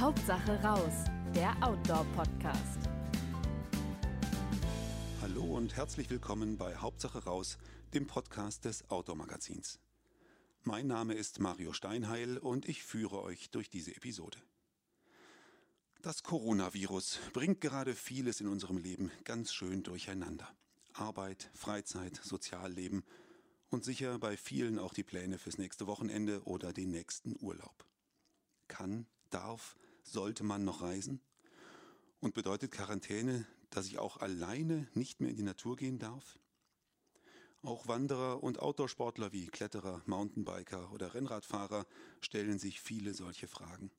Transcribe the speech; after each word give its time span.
Hauptsache 0.00 0.58
raus, 0.62 1.04
der 1.34 1.54
Outdoor-Podcast. 1.62 2.78
Hallo 5.20 5.42
und 5.44 5.76
herzlich 5.76 6.08
willkommen 6.08 6.56
bei 6.56 6.74
Hauptsache 6.76 7.22
raus, 7.24 7.58
dem 7.92 8.06
Podcast 8.06 8.64
des 8.64 8.88
Outdoor-Magazins. 8.88 9.78
Mein 10.62 10.86
Name 10.86 11.12
ist 11.12 11.38
Mario 11.38 11.74
Steinheil 11.74 12.38
und 12.38 12.66
ich 12.66 12.82
führe 12.82 13.20
euch 13.20 13.50
durch 13.50 13.68
diese 13.68 13.94
Episode. 13.94 14.38
Das 16.00 16.22
Coronavirus 16.22 17.20
bringt 17.34 17.60
gerade 17.60 17.94
vieles 17.94 18.40
in 18.40 18.48
unserem 18.48 18.78
Leben 18.78 19.10
ganz 19.24 19.52
schön 19.52 19.82
durcheinander. 19.82 20.48
Arbeit, 20.94 21.50
Freizeit, 21.52 22.16
Sozialleben 22.24 23.04
und 23.68 23.84
sicher 23.84 24.18
bei 24.18 24.38
vielen 24.38 24.78
auch 24.78 24.94
die 24.94 25.04
Pläne 25.04 25.36
fürs 25.36 25.58
nächste 25.58 25.86
Wochenende 25.86 26.42
oder 26.44 26.72
den 26.72 26.90
nächsten 26.90 27.36
Urlaub. 27.38 27.84
Kann, 28.66 29.06
darf, 29.28 29.76
sollte 30.02 30.44
man 30.44 30.64
noch 30.64 30.82
reisen? 30.82 31.20
Und 32.20 32.34
bedeutet 32.34 32.72
Quarantäne, 32.72 33.46
dass 33.70 33.86
ich 33.86 33.98
auch 33.98 34.18
alleine 34.18 34.88
nicht 34.94 35.20
mehr 35.20 35.30
in 35.30 35.36
die 35.36 35.42
Natur 35.42 35.76
gehen 35.76 35.98
darf? 35.98 36.38
Auch 37.62 37.88
Wanderer 37.88 38.42
und 38.42 38.58
Outdoorsportler 38.60 39.32
wie 39.32 39.46
Kletterer, 39.46 40.02
Mountainbiker 40.06 40.92
oder 40.92 41.14
Rennradfahrer 41.14 41.86
stellen 42.20 42.58
sich 42.58 42.80
viele 42.80 43.12
solche 43.12 43.48
Fragen. 43.48 43.90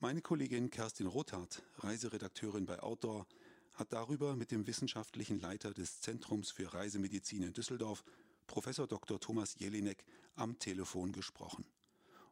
Meine 0.00 0.22
Kollegin 0.22 0.70
Kerstin 0.70 1.06
Rothardt, 1.06 1.62
Reiseredakteurin 1.78 2.66
bei 2.66 2.80
Outdoor, 2.82 3.26
hat 3.74 3.92
darüber 3.92 4.34
mit 4.34 4.50
dem 4.50 4.66
wissenschaftlichen 4.66 5.40
Leiter 5.40 5.72
des 5.72 6.00
Zentrums 6.00 6.50
für 6.50 6.72
Reisemedizin 6.74 7.44
in 7.44 7.52
Düsseldorf, 7.52 8.04
Professor 8.48 8.88
Dr. 8.88 9.20
Thomas 9.20 9.56
Jelinek, 9.58 10.04
am 10.34 10.58
Telefon 10.58 11.12
gesprochen. 11.12 11.64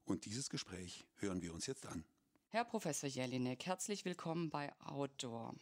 Und 0.04 0.24
dieses 0.24 0.48
Gespräch 0.48 1.06
hören 1.16 1.42
wir 1.42 1.54
uns 1.54 1.66
jetzt 1.66 1.86
an. 1.86 2.04
Herr 2.56 2.64
Professor 2.64 3.06
Jelinek, 3.06 3.66
herzlich 3.66 4.06
willkommen 4.06 4.48
bei 4.48 4.72
Outdoor. 4.80 5.54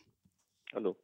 Hallo. 0.73 0.97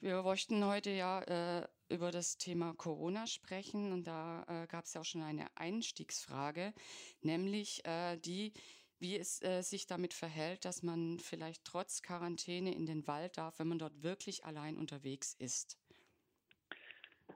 Wir 0.00 0.20
möchten 0.24 0.64
heute 0.64 0.90
ja 0.90 1.20
äh, 1.22 1.68
über 1.88 2.10
das 2.10 2.36
Thema 2.36 2.74
Corona 2.74 3.28
sprechen 3.28 3.92
und 3.92 4.08
da 4.08 4.42
äh, 4.48 4.66
gab 4.66 4.86
es 4.86 4.94
ja 4.94 5.02
auch 5.02 5.04
schon 5.04 5.22
eine 5.22 5.46
Einstiegsfrage, 5.56 6.74
nämlich 7.20 7.84
äh, 7.84 8.16
die, 8.16 8.54
wie 8.98 9.16
es 9.16 9.40
äh, 9.44 9.62
sich 9.62 9.86
damit 9.86 10.14
verhält, 10.14 10.64
dass 10.64 10.82
man 10.82 11.20
vielleicht 11.20 11.64
trotz 11.64 12.02
Quarantäne 12.02 12.74
in 12.74 12.84
den 12.84 13.06
Wald 13.06 13.38
darf, 13.38 13.60
wenn 13.60 13.68
man 13.68 13.78
dort 13.78 14.02
wirklich 14.02 14.44
allein 14.44 14.76
unterwegs 14.76 15.32
ist. 15.38 15.78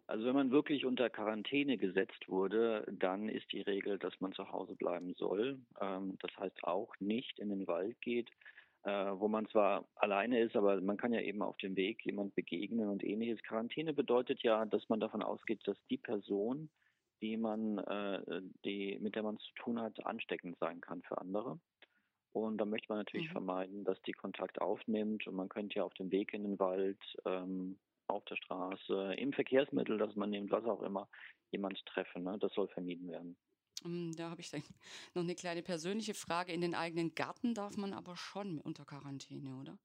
Also 0.07 0.27
wenn 0.27 0.35
man 0.35 0.51
wirklich 0.51 0.85
unter 0.85 1.11
Quarantäne 1.11 1.77
gesetzt 1.77 2.29
wurde, 2.29 2.87
dann 2.91 3.29
ist 3.29 3.53
die 3.53 3.61
Regel, 3.61 3.99
dass 3.99 4.19
man 4.21 4.33
zu 4.33 4.51
Hause 4.51 4.75
bleiben 4.75 5.15
soll. 5.15 5.59
Ähm, 5.81 6.17
das 6.21 6.31
heißt 6.39 6.65
auch 6.65 6.95
nicht 7.01 7.39
in 7.39 7.51
den 7.51 7.67
Wald 7.67 8.01
geht, 8.01 8.31
äh, 8.85 8.91
wo 8.91 9.29
man 9.29 9.47
zwar 9.49 9.87
alleine 9.97 10.41
ist, 10.41 10.57
aber 10.57 10.81
man 10.81 10.97
kann 10.97 11.13
ja 11.13 11.21
eben 11.21 11.43
auf 11.43 11.57
dem 11.59 11.77
Weg 11.77 12.05
jemand 12.05 12.35
begegnen 12.35 12.89
und 12.89 13.05
ähnliches. 13.05 13.43
Quarantäne 13.43 13.93
bedeutet 13.93 14.43
ja, 14.43 14.65
dass 14.65 14.89
man 14.89 15.01
davon 15.01 15.23
ausgeht, 15.23 15.61
dass 15.67 15.77
die 15.91 15.99
Person, 15.99 16.71
die 17.21 17.37
man, 17.37 17.79
äh, 17.79 18.41
die, 18.65 18.99
mit 19.01 19.15
der 19.15 19.23
man 19.23 19.39
zu 19.39 19.53
tun 19.57 19.81
hat, 19.81 20.05
ansteckend 20.07 20.57
sein 20.59 20.81
kann 20.81 21.03
für 21.03 21.19
andere. 21.19 21.59
Und 22.33 22.59
da 22.59 22.65
möchte 22.65 22.89
man 22.89 22.99
natürlich 22.99 23.29
mhm. 23.29 23.33
vermeiden, 23.33 23.85
dass 23.85 24.01
die 24.03 24.13
Kontakt 24.13 24.61
aufnimmt. 24.61 25.27
Und 25.27 25.35
man 25.35 25.49
könnte 25.49 25.77
ja 25.77 25.85
auf 25.85 25.95
dem 25.95 26.11
Weg 26.11 26.33
in 26.33 26.45
den 26.45 26.59
Wald 26.59 26.99
ähm, 27.25 27.79
auf 28.09 28.25
der 28.25 28.37
Straße, 28.37 29.15
im 29.15 29.33
Verkehrsmittel, 29.33 29.99
dass 29.99 30.15
man 30.17 30.31
nimmt, 30.31 30.51
was 30.51 30.65
auch 30.65 30.83
immer, 30.83 31.09
jemand 31.51 31.85
treffen. 31.87 32.25
Ne? 32.25 32.39
Das 32.39 32.53
soll 32.55 32.69
vermieden 32.69 33.09
werden. 33.11 33.37
Mm, 33.85 34.13
da 34.13 34.31
habe 34.31 34.41
ich 34.41 34.51
dann 34.51 34.63
noch 35.15 35.23
eine 35.23 35.35
kleine 35.35 35.63
persönliche 35.63 36.15
Frage. 36.15 36.53
In 36.53 36.61
den 36.61 36.75
eigenen 36.75 37.15
Garten 37.15 37.55
darf 37.55 37.77
man 37.77 37.93
aber 37.93 38.17
schon 38.17 38.59
unter 38.59 38.85
Quarantäne, 38.85 39.57
oder? 39.57 39.79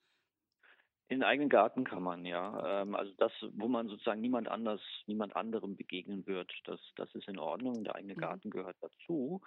In 1.10 1.20
den 1.20 1.24
eigenen 1.24 1.50
Garten 1.50 1.84
kann 1.84 2.02
man, 2.02 2.26
ja. 2.26 2.82
Ähm, 2.82 2.96
also 2.96 3.14
das, 3.18 3.32
wo 3.52 3.68
man 3.68 3.88
sozusagen 3.88 4.22
niemand 4.22 4.48
anders, 4.48 4.82
niemand 5.06 5.36
anderem 5.36 5.76
begegnen 5.76 6.26
wird, 6.26 6.52
das, 6.64 6.80
das 6.96 7.14
ist 7.14 7.28
in 7.28 7.38
Ordnung. 7.38 7.84
Der 7.84 7.96
eigene 7.96 8.16
mhm. 8.16 8.20
Garten 8.20 8.50
gehört 8.50 8.78
dazu. 8.82 9.42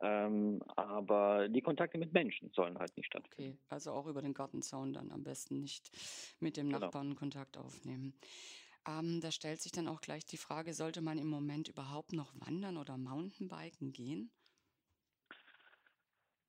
Ähm, 0.00 0.62
aber 0.76 1.48
die 1.48 1.60
Kontakte 1.60 1.98
mit 1.98 2.12
Menschen 2.12 2.50
sollen 2.52 2.78
halt 2.78 2.96
nicht 2.96 3.06
stattfinden. 3.06 3.52
Okay, 3.52 3.58
also 3.68 3.92
auch 3.92 4.06
über 4.06 4.22
den 4.22 4.34
Gartenzaun 4.34 4.92
dann 4.92 5.10
am 5.10 5.22
besten 5.24 5.60
nicht 5.60 5.90
mit 6.40 6.56
dem 6.56 6.68
genau. 6.68 6.80
Nachbarn 6.80 7.16
Kontakt 7.16 7.56
aufnehmen. 7.58 8.14
Ähm, 8.88 9.20
da 9.20 9.30
stellt 9.30 9.60
sich 9.60 9.72
dann 9.72 9.88
auch 9.88 10.00
gleich 10.00 10.24
die 10.24 10.38
Frage, 10.38 10.72
sollte 10.74 11.02
man 11.02 11.18
im 11.18 11.28
Moment 11.28 11.68
überhaupt 11.68 12.12
noch 12.12 12.32
wandern 12.40 12.78
oder 12.78 12.96
Mountainbiken 12.96 13.92
gehen? 13.92 14.30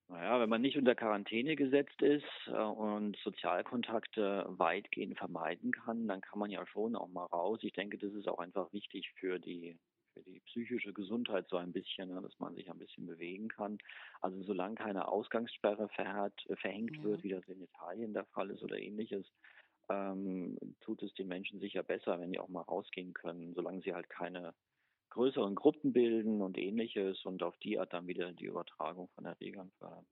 Naja, 0.08 0.42
wenn 0.42 0.50
man 0.50 0.62
nicht 0.62 0.78
unter 0.78 0.94
Quarantäne 0.94 1.56
gesetzt 1.56 2.02
ist 2.02 2.26
äh, 2.48 2.52
und 2.52 3.18
Sozialkontakte 3.24 4.46
weitgehend 4.50 5.18
vermeiden 5.18 5.72
kann, 5.72 6.08
dann 6.08 6.20
kann 6.22 6.40
man 6.40 6.52
ja 6.52 6.66
schon 6.68 6.96
auch 6.98 7.08
mal 7.08 7.26
raus. 7.26 7.60
Ich 7.64 7.74
denke, 7.74 7.98
das 7.98 8.14
ist 8.14 8.28
auch 8.28 8.40
einfach 8.40 8.72
wichtig 8.74 9.10
für 9.16 9.40
die 9.40 9.80
für 10.24 10.32
die 10.32 10.40
psychische 10.42 10.94
Gesundheit 10.94 11.48
so 11.50 11.58
ein 11.58 11.72
bisschen, 11.72 12.10
ne, 12.10 12.22
dass 12.22 12.38
man 12.40 12.56
sich 12.56 12.70
ein 12.70 12.78
bisschen 12.78 13.06
bewegen 13.06 13.48
kann. 13.48 13.78
Also 14.22 14.42
solange 14.44 14.76
keine 14.76 15.08
Ausgangssperre 15.08 15.90
verhärt, 15.90 16.34
äh, 16.50 16.56
verhängt 16.56 16.96
ja. 16.98 17.04
wird, 17.04 17.24
wie 17.24 17.30
das 17.30 17.48
in 17.48 17.62
Italien 17.62 18.14
der 18.14 18.26
Fall 18.26 18.50
ist 18.52 18.64
oder 18.64 18.78
ähnliches, 18.78 19.26
ähm, 19.90 20.58
tut 20.82 21.02
es 21.04 21.14
den 21.14 21.28
Menschen 21.28 21.60
sicher 21.60 21.84
besser, 21.84 22.20
wenn 22.20 22.32
die 22.32 22.40
auch 22.40 22.50
mal 22.50 22.62
rausgehen 22.62 23.14
können, 23.14 23.54
solange 23.54 23.82
sie 23.82 23.94
halt 23.94 24.10
keine 24.10 24.54
größeren 25.10 25.56
Gruppen 25.56 25.94
bilden 25.94 26.42
und 26.42 26.58
ähnliches 26.58 27.26
und 27.26 27.44
auf 27.44 27.58
die 27.58 27.78
Art 27.78 27.94
dann 27.94 28.08
wieder 28.08 28.32
die 28.32 28.46
Übertragung 28.46 29.10
von 29.10 29.26
Erregern 29.26 29.72
fördern. 29.78 30.06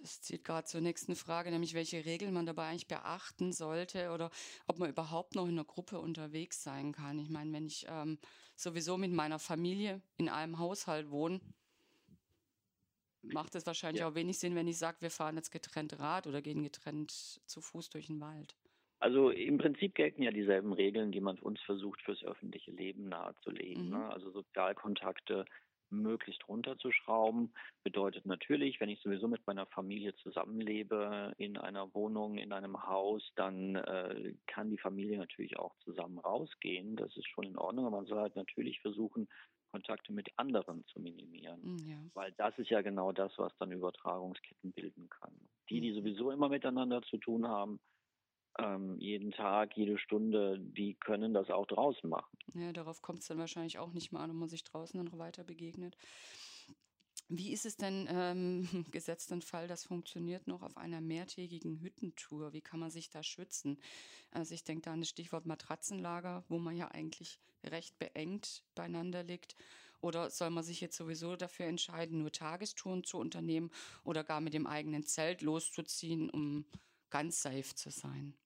Das 0.00 0.22
zieht 0.22 0.44
gerade 0.44 0.66
zur 0.66 0.80
nächsten 0.80 1.16
Frage, 1.16 1.50
nämlich 1.50 1.74
welche 1.74 2.04
Regeln 2.04 2.34
man 2.34 2.46
dabei 2.46 2.68
eigentlich 2.68 2.88
beachten 2.88 3.52
sollte 3.52 4.10
oder 4.10 4.30
ob 4.66 4.78
man 4.78 4.90
überhaupt 4.90 5.34
noch 5.34 5.44
in 5.44 5.52
einer 5.52 5.64
Gruppe 5.64 5.98
unterwegs 5.98 6.62
sein 6.62 6.92
kann. 6.92 7.18
Ich 7.18 7.30
meine, 7.30 7.52
wenn 7.52 7.66
ich 7.66 7.86
ähm, 7.88 8.18
sowieso 8.56 8.96
mit 8.96 9.12
meiner 9.12 9.38
Familie 9.38 10.00
in 10.16 10.28
einem 10.28 10.58
Haushalt 10.58 11.10
wohne, 11.10 11.40
macht 13.22 13.54
es 13.54 13.66
wahrscheinlich 13.66 14.00
ja. 14.00 14.08
auch 14.08 14.14
wenig 14.14 14.38
Sinn, 14.38 14.54
wenn 14.54 14.68
ich 14.68 14.78
sage, 14.78 14.98
wir 15.00 15.10
fahren 15.10 15.36
jetzt 15.36 15.50
getrennt 15.50 15.98
Rad 15.98 16.26
oder 16.26 16.42
gehen 16.42 16.62
getrennt 16.62 17.10
zu 17.10 17.60
Fuß 17.60 17.90
durch 17.90 18.06
den 18.06 18.20
Wald. 18.20 18.56
Also 18.98 19.30
im 19.30 19.58
Prinzip 19.58 19.94
gelten 19.94 20.22
ja 20.22 20.30
dieselben 20.30 20.72
Regeln, 20.72 21.12
die 21.12 21.20
man 21.20 21.38
uns 21.38 21.60
versucht 21.62 22.00
fürs 22.02 22.22
öffentliche 22.24 22.70
Leben 22.70 23.08
nahezulegen. 23.08 23.86
Mhm. 23.86 23.90
Ne? 23.90 24.08
Also 24.10 24.30
Sozialkontakte 24.30 25.44
möglichst 25.90 26.46
runterzuschrauben. 26.48 27.52
Bedeutet 27.82 28.26
natürlich, 28.26 28.80
wenn 28.80 28.88
ich 28.88 29.00
sowieso 29.00 29.28
mit 29.28 29.46
meiner 29.46 29.66
Familie 29.66 30.14
zusammenlebe, 30.16 31.32
in 31.38 31.56
einer 31.56 31.92
Wohnung, 31.94 32.38
in 32.38 32.52
einem 32.52 32.86
Haus, 32.86 33.22
dann 33.36 33.76
äh, 33.76 34.34
kann 34.46 34.70
die 34.70 34.78
Familie 34.78 35.18
natürlich 35.18 35.58
auch 35.58 35.74
zusammen 35.84 36.18
rausgehen. 36.18 36.96
Das 36.96 37.16
ist 37.16 37.28
schon 37.28 37.44
in 37.44 37.58
Ordnung, 37.58 37.86
aber 37.86 37.98
man 37.98 38.06
soll 38.06 38.20
halt 38.20 38.36
natürlich 38.36 38.80
versuchen, 38.80 39.28
Kontakte 39.70 40.12
mit 40.12 40.28
anderen 40.36 40.84
zu 40.86 41.00
minimieren. 41.00 41.60
Mm, 41.62 41.88
ja. 41.88 41.98
Weil 42.14 42.32
das 42.32 42.56
ist 42.58 42.70
ja 42.70 42.80
genau 42.80 43.12
das, 43.12 43.32
was 43.36 43.52
dann 43.58 43.72
Übertragungsketten 43.72 44.72
bilden 44.72 45.08
kann. 45.10 45.32
Die, 45.68 45.80
die 45.80 45.92
mm. 45.92 45.94
sowieso 45.96 46.30
immer 46.30 46.48
miteinander 46.48 47.02
zu 47.02 47.18
tun 47.18 47.46
haben, 47.46 47.78
ähm, 48.58 48.98
jeden 48.98 49.32
Tag, 49.32 49.76
jede 49.76 49.98
Stunde, 49.98 50.58
die 50.58 50.94
können 50.94 51.34
das 51.34 51.50
auch 51.50 51.66
draußen 51.66 52.08
machen. 52.08 52.36
Ja, 52.54 52.72
darauf 52.72 53.02
kommt 53.02 53.20
es 53.20 53.28
dann 53.28 53.38
wahrscheinlich 53.38 53.78
auch 53.78 53.92
nicht 53.92 54.12
mal 54.12 54.20
an, 54.20 54.30
wenn 54.30 54.38
man 54.38 54.48
sich 54.48 54.64
draußen 54.64 54.98
dann 54.98 55.06
noch 55.06 55.18
weiter 55.18 55.44
begegnet. 55.44 55.96
Wie 57.28 57.52
ist 57.52 57.66
es 57.66 57.76
denn, 57.76 58.06
ähm, 58.08 58.68
gesetzt 58.92 59.30
den 59.30 59.42
Fall, 59.42 59.66
das 59.66 59.84
funktioniert 59.84 60.46
noch 60.46 60.62
auf 60.62 60.76
einer 60.76 61.00
mehrtägigen 61.00 61.80
Hüttentour? 61.80 62.52
Wie 62.52 62.60
kann 62.60 62.80
man 62.80 62.90
sich 62.90 63.10
da 63.10 63.22
schützen? 63.22 63.78
Also 64.30 64.54
ich 64.54 64.64
denke 64.64 64.82
da 64.82 64.92
an 64.92 65.00
das 65.00 65.08
Stichwort 65.08 65.46
Matratzenlager, 65.46 66.44
wo 66.48 66.58
man 66.58 66.76
ja 66.76 66.88
eigentlich 66.88 67.40
recht 67.64 67.98
beengt 67.98 68.62
beieinander 68.74 69.24
liegt. 69.24 69.56
Oder 70.00 70.30
soll 70.30 70.50
man 70.50 70.62
sich 70.62 70.80
jetzt 70.80 70.96
sowieso 70.96 71.34
dafür 71.36 71.66
entscheiden, 71.66 72.20
nur 72.20 72.30
Tagestouren 72.30 73.02
zu 73.02 73.18
unternehmen 73.18 73.70
oder 74.04 74.22
gar 74.22 74.40
mit 74.40 74.54
dem 74.54 74.66
eigenen 74.66 75.04
Zelt 75.04 75.42
loszuziehen, 75.42 76.30
um 76.30 76.64
ganz 77.10 77.42
safe 77.42 77.74
zu 77.74 77.90
sein? 77.90 78.36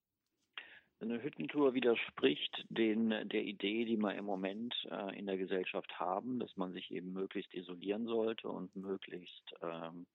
Eine 1.00 1.22
Hüttentour 1.22 1.72
widerspricht 1.72 2.66
den, 2.68 3.08
der 3.08 3.42
Idee, 3.42 3.86
die 3.86 3.96
wir 3.96 4.14
im 4.14 4.26
Moment 4.26 4.74
äh, 4.90 5.18
in 5.18 5.26
der 5.26 5.38
Gesellschaft 5.38 5.98
haben, 5.98 6.38
dass 6.38 6.54
man 6.58 6.72
sich 6.72 6.90
eben 6.90 7.12
möglichst 7.14 7.54
isolieren 7.54 8.06
sollte 8.06 8.48
und 8.48 8.74
möglichst 8.76 9.54
ähm, 9.62 10.06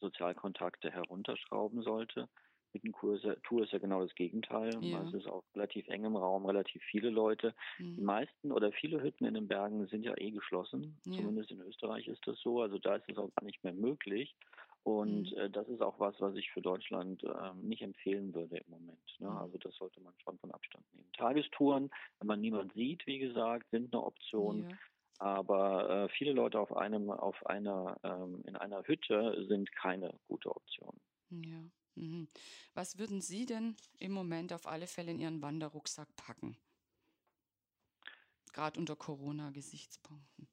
Sozialkontakte 0.00 0.90
herunterschrauben 0.90 1.82
sollte. 1.82 2.28
Hüttentour 2.72 3.64
ist 3.64 3.72
ja 3.72 3.78
genau 3.78 4.02
das 4.02 4.14
Gegenteil. 4.14 4.76
Ja. 4.82 5.02
Es 5.02 5.14
ist 5.14 5.26
auf 5.26 5.44
relativ 5.54 5.88
engem 5.88 6.16
Raum, 6.16 6.44
relativ 6.44 6.82
viele 6.90 7.08
Leute. 7.08 7.54
Mhm. 7.78 7.96
Die 7.96 8.02
meisten 8.02 8.52
oder 8.52 8.70
viele 8.72 9.02
Hütten 9.02 9.24
in 9.24 9.32
den 9.34 9.48
Bergen 9.48 9.86
sind 9.86 10.04
ja 10.04 10.14
eh 10.18 10.30
geschlossen. 10.30 10.98
Ja. 11.06 11.16
Zumindest 11.16 11.50
in 11.50 11.60
Österreich 11.60 12.06
ist 12.06 12.26
das 12.26 12.38
so. 12.40 12.60
Also 12.60 12.78
da 12.78 12.96
ist 12.96 13.08
es 13.08 13.16
auch 13.16 13.30
gar 13.34 13.44
nicht 13.44 13.64
mehr 13.64 13.72
möglich. 13.72 14.36
Und 14.88 15.32
mhm. 15.32 15.38
äh, 15.38 15.50
das 15.50 15.68
ist 15.68 15.82
auch 15.82 16.00
was, 16.00 16.18
was 16.18 16.34
ich 16.34 16.50
für 16.50 16.62
Deutschland 16.62 17.22
äh, 17.22 17.54
nicht 17.60 17.82
empfehlen 17.82 18.34
würde 18.34 18.56
im 18.56 18.70
Moment. 18.70 19.16
Ne? 19.18 19.28
Mhm. 19.28 19.36
Also 19.36 19.58
das 19.58 19.74
sollte 19.76 20.00
man 20.00 20.14
schon 20.24 20.38
von 20.38 20.50
Abstand 20.50 20.82
nehmen. 20.94 21.12
Tagestouren, 21.12 21.90
wenn 22.18 22.26
man 22.26 22.40
niemand 22.40 22.72
sieht, 22.72 23.06
wie 23.06 23.18
gesagt, 23.18 23.70
sind 23.70 23.92
eine 23.92 24.02
Option. 24.02 24.62
Ja. 24.62 24.76
Aber 25.18 25.90
äh, 25.90 26.08
viele 26.16 26.32
Leute 26.32 26.58
auf 26.58 26.74
einem, 26.74 27.10
auf 27.10 27.44
einer, 27.44 27.98
ähm, 28.02 28.42
in 28.46 28.56
einer 28.56 28.82
Hütte 28.84 29.44
sind 29.46 29.70
keine 29.72 30.14
gute 30.26 30.48
Option. 30.48 30.98
Ja. 31.30 31.60
Mhm. 31.96 32.28
Was 32.72 32.98
würden 32.98 33.20
Sie 33.20 33.44
denn 33.44 33.76
im 33.98 34.12
Moment 34.12 34.54
auf 34.54 34.66
alle 34.66 34.86
Fälle 34.86 35.10
in 35.10 35.18
Ihren 35.18 35.42
Wanderrucksack 35.42 36.08
packen? 36.16 36.56
Gerade 38.54 38.80
unter 38.80 38.96
Corona-Gesichtspunkten. 38.96 40.48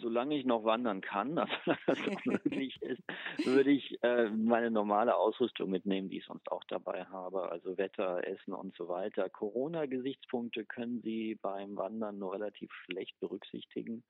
Solange 0.00 0.38
ich 0.38 0.46
noch 0.46 0.64
wandern 0.64 1.00
kann, 1.00 1.38
also 1.86 2.10
das 2.10 2.24
möglich 2.24 2.80
ist, 2.82 3.02
würde 3.44 3.70
ich 3.70 4.02
äh, 4.02 4.30
meine 4.30 4.70
normale 4.70 5.16
Ausrüstung 5.16 5.70
mitnehmen, 5.70 6.08
die 6.08 6.18
ich 6.18 6.24
sonst 6.26 6.50
auch 6.50 6.64
dabei 6.64 7.04
habe, 7.06 7.50
also 7.50 7.76
Wetter, 7.76 8.26
Essen 8.26 8.54
und 8.54 8.76
so 8.76 8.88
weiter. 8.88 9.28
Corona-Gesichtspunkte 9.28 10.64
können 10.64 11.02
Sie 11.02 11.36
beim 11.42 11.76
Wandern 11.76 12.18
nur 12.18 12.34
relativ 12.34 12.72
schlecht 12.72 13.18
berücksichtigen 13.20 14.02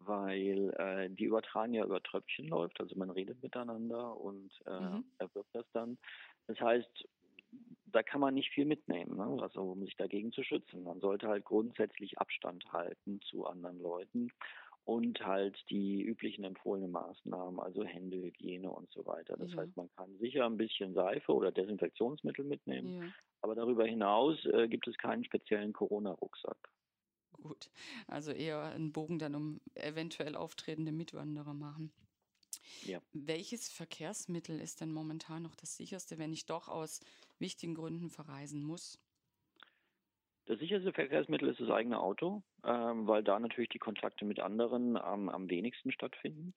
weil 0.00 0.70
äh, 0.78 1.10
die 1.10 1.24
Übertragung 1.24 1.74
ja 1.74 1.84
über 1.84 2.02
Tröpfchen 2.02 2.48
läuft, 2.48 2.80
also 2.80 2.96
man 2.96 3.10
redet 3.10 3.42
miteinander 3.42 4.16
und 4.16 4.50
äh, 4.66 4.80
mhm. 4.80 5.04
erwirbt 5.18 5.50
das 5.52 5.66
dann. 5.72 5.98
Das 6.46 6.58
heißt, 6.60 7.08
da 7.86 8.02
kann 8.02 8.20
man 8.20 8.34
nicht 8.34 8.50
viel 8.50 8.66
mitnehmen, 8.66 9.16
ne? 9.16 9.42
also 9.42 9.62
um 9.62 9.80
sich 9.80 9.96
dagegen 9.96 10.32
zu 10.32 10.42
schützen. 10.42 10.84
Man 10.84 11.00
sollte 11.00 11.28
halt 11.28 11.44
grundsätzlich 11.44 12.18
Abstand 12.18 12.70
halten 12.72 13.20
zu 13.22 13.46
anderen 13.46 13.80
Leuten 13.80 14.30
und 14.88 15.20
halt 15.20 15.54
die 15.68 16.00
üblichen 16.00 16.44
empfohlenen 16.44 16.90
Maßnahmen, 16.90 17.60
also 17.60 17.84
Händehygiene 17.84 18.70
und 18.70 18.90
so 18.90 19.04
weiter. 19.04 19.36
Das 19.36 19.50
ja. 19.50 19.58
heißt, 19.58 19.76
man 19.76 19.90
kann 19.90 20.16
sicher 20.16 20.46
ein 20.46 20.56
bisschen 20.56 20.94
Seife 20.94 21.34
oder 21.34 21.52
Desinfektionsmittel 21.52 22.42
mitnehmen, 22.42 23.02
ja. 23.02 23.12
aber 23.42 23.54
darüber 23.54 23.84
hinaus 23.84 24.42
äh, 24.46 24.66
gibt 24.66 24.88
es 24.88 24.96
keinen 24.96 25.24
speziellen 25.24 25.74
Corona-Rucksack. 25.74 26.56
Gut, 27.32 27.70
also 28.06 28.32
eher 28.32 28.62
einen 28.62 28.92
Bogen 28.92 29.18
dann 29.18 29.34
um 29.34 29.60
eventuell 29.74 30.34
auftretende 30.34 30.90
Mitwanderer 30.90 31.52
machen. 31.52 31.92
Ja. 32.86 33.02
Welches 33.12 33.68
Verkehrsmittel 33.68 34.58
ist 34.58 34.80
denn 34.80 34.90
momentan 34.90 35.42
noch 35.42 35.54
das 35.54 35.76
sicherste, 35.76 36.16
wenn 36.16 36.32
ich 36.32 36.46
doch 36.46 36.68
aus 36.68 37.00
wichtigen 37.38 37.74
Gründen 37.74 38.08
verreisen 38.08 38.62
muss? 38.62 38.98
Das 40.48 40.58
sicherste 40.60 40.94
Verkehrsmittel 40.94 41.50
ist 41.50 41.60
das 41.60 41.68
eigene 41.68 42.00
Auto, 42.00 42.42
ähm, 42.64 43.06
weil 43.06 43.22
da 43.22 43.38
natürlich 43.38 43.68
die 43.68 43.78
Kontakte 43.78 44.24
mit 44.24 44.40
anderen 44.40 44.96
ähm, 44.96 45.28
am 45.28 45.50
wenigsten 45.50 45.92
stattfinden. 45.92 46.54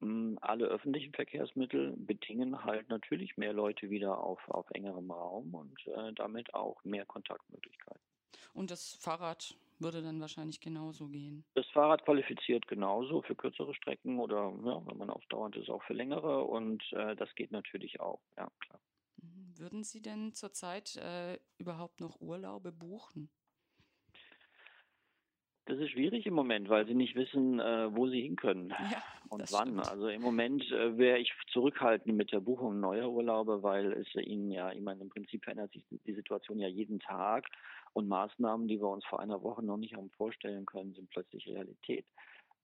Ähm, 0.00 0.38
alle 0.40 0.64
öffentlichen 0.64 1.12
Verkehrsmittel 1.12 1.92
bedingen 1.98 2.64
halt 2.64 2.88
natürlich 2.88 3.36
mehr 3.36 3.52
Leute 3.52 3.90
wieder 3.90 4.16
auf, 4.24 4.40
auf 4.48 4.70
engerem 4.70 5.10
Raum 5.10 5.54
und 5.54 5.86
äh, 5.86 6.14
damit 6.14 6.54
auch 6.54 6.82
mehr 6.84 7.04
Kontaktmöglichkeiten. 7.04 8.00
Und 8.54 8.70
das 8.70 8.94
Fahrrad 9.02 9.54
würde 9.78 10.00
dann 10.00 10.18
wahrscheinlich 10.18 10.58
genauso 10.58 11.08
gehen. 11.08 11.44
Das 11.52 11.66
Fahrrad 11.66 12.06
qualifiziert 12.06 12.66
genauso 12.66 13.20
für 13.20 13.34
kürzere 13.34 13.74
Strecken 13.74 14.18
oder 14.18 14.50
ja, 14.64 14.80
wenn 14.86 14.96
man 14.96 15.10
ausdauernd 15.10 15.56
ist, 15.56 15.68
auch 15.68 15.82
für 15.82 15.92
längere 15.92 16.42
und 16.44 16.82
äh, 16.92 17.14
das 17.16 17.34
geht 17.34 17.52
natürlich 17.52 18.00
auch, 18.00 18.20
ja 18.38 18.48
klar. 18.60 18.80
Würden 19.58 19.84
Sie 19.84 20.02
denn 20.02 20.32
zurzeit 20.34 20.96
äh, 20.96 21.38
überhaupt 21.58 22.00
noch 22.00 22.20
Urlaube 22.20 22.72
buchen? 22.72 23.30
Das 25.66 25.80
ist 25.80 25.90
schwierig 25.90 26.24
im 26.26 26.34
Moment, 26.34 26.68
weil 26.68 26.86
sie 26.86 26.94
nicht 26.94 27.16
wissen, 27.16 27.58
äh, 27.58 27.94
wo 27.94 28.06
sie 28.06 28.22
hin 28.22 28.36
können 28.36 28.70
ja, 28.70 29.02
und 29.30 29.50
wann. 29.50 29.68
Stimmt. 29.68 29.88
Also 29.88 30.08
im 30.08 30.22
Moment 30.22 30.62
äh, 30.70 30.96
wäre 30.96 31.18
ich 31.18 31.32
zurückhaltend 31.52 32.16
mit 32.16 32.30
der 32.30 32.38
Buchung 32.38 32.78
neuer 32.78 33.10
Urlaube, 33.10 33.64
weil 33.64 33.92
es 33.92 34.14
ihnen 34.14 34.52
ja, 34.52 34.70
ich 34.70 34.80
meine, 34.80 35.02
im 35.02 35.08
Prinzip 35.08 35.42
verändert 35.42 35.72
sich 35.72 35.84
die 35.90 36.14
Situation 36.14 36.60
ja 36.60 36.68
jeden 36.68 37.00
Tag 37.00 37.48
und 37.94 38.06
Maßnahmen, 38.06 38.68
die 38.68 38.78
wir 38.80 38.88
uns 38.88 39.04
vor 39.06 39.18
einer 39.18 39.42
Woche 39.42 39.64
noch 39.64 39.76
nicht 39.76 39.96
haben 39.96 40.10
vorstellen 40.10 40.66
können, 40.66 40.94
sind 40.94 41.10
plötzlich 41.10 41.48
Realität. 41.48 42.06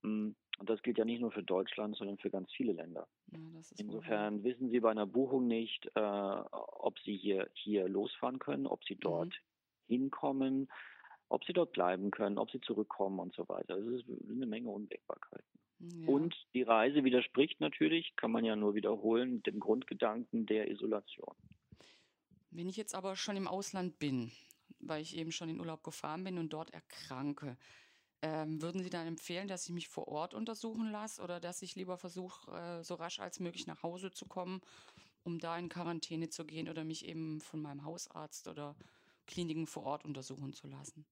Mm, 0.03 0.31
und 0.59 0.71
das 0.71 0.83
gilt 0.83 0.99
ja 0.99 1.05
nicht 1.05 1.21
nur 1.21 1.33
für 1.33 1.43
Deutschland, 1.43 1.97
sondern 1.97 2.19
für 2.19 2.31
ganz 2.31 2.53
viele 2.53 2.73
Länder. 2.73 3.09
Ja, 3.33 3.39
Insofern 3.79 4.39
wohl. 4.39 4.45
wissen 4.45 4.71
Sie 4.71 4.81
bei 4.81 4.91
einer 4.91 5.07
Buchung 5.07 5.47
nicht, 5.47 5.91
äh, 5.95 6.01
ob 6.01 6.99
Sie 7.01 7.17
hier, 7.17 7.51
hier 7.55 7.89
losfahren 7.89 8.39
können, 8.39 8.67
ob 8.67 8.85
Sie 8.85 8.97
dort 8.97 9.35
mhm. 9.89 9.95
hinkommen, 9.95 10.69
ob 11.29 11.45
Sie 11.45 11.53
dort 11.53 11.73
bleiben 11.73 12.11
können, 12.11 12.39
ob 12.39 12.51
Sie 12.51 12.61
zurückkommen 12.61 13.19
und 13.19 13.35
so 13.35 13.49
weiter. 13.49 13.77
Das 13.77 13.87
ist 13.87 14.05
eine 14.31 14.47
Menge 14.47 14.71
Unwägbarkeiten. 14.71 15.47
Ja. 15.79 16.07
Und 16.07 16.37
die 16.55 16.63
Reise 16.63 17.03
widerspricht 17.03 17.61
natürlich, 17.61 18.15
kann 18.15 18.31
man 18.31 18.45
ja 18.45 18.55
nur 18.55 18.75
wiederholen, 18.75 19.43
dem 19.43 19.59
Grundgedanken 19.59 20.47
der 20.47 20.71
Isolation. 20.71 21.35
Wenn 22.51 22.69
ich 22.69 22.77
jetzt 22.77 22.95
aber 22.95 23.17
schon 23.17 23.37
im 23.37 23.49
Ausland 23.49 23.99
bin, 23.99 24.31
weil 24.79 25.03
ich 25.03 25.17
eben 25.17 25.33
schon 25.33 25.49
in 25.49 25.61
Urlaub 25.61 25.83
gefahren 25.83 26.25
bin 26.25 26.39
und 26.39 26.53
dort 26.53 26.73
erkranke. 26.73 27.57
Ähm, 28.23 28.63
würden 28.63 28.83
Sie 28.83 28.91
dann 28.91 29.09
empfehlen, 29.09 29.49
dass 29.49 29.65
ich 29.65 29.75
mich 29.75 29.89
vor 29.89 30.07
Ort 30.07 30.33
untersuchen 30.33 30.91
lasse 30.93 31.21
oder 31.23 31.41
dass 31.41 31.61
ich 31.63 31.75
lieber 31.75 31.99
versuche, 31.99 32.51
äh, 32.53 32.85
so 32.85 32.95
rasch 32.95 33.19
als 33.19 33.41
möglich 33.41 33.67
nach 33.67 33.83
Hause 33.83 34.13
zu 34.13 34.27
kommen, 34.27 34.61
um 35.25 35.41
da 35.41 35.59
in 35.59 35.69
Quarantäne 35.69 36.29
zu 36.29 36.45
gehen 36.45 36.69
oder 36.69 36.85
mich 36.85 37.07
eben 37.07 37.41
von 37.41 37.61
meinem 37.61 37.85
Hausarzt 37.85 38.47
oder 38.47 38.77
Kliniken 39.27 39.67
vor 39.67 39.85
Ort 39.85 40.05
untersuchen 40.05 40.53
zu 40.53 40.69
lassen? 40.69 41.05